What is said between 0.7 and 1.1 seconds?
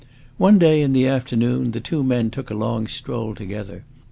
in the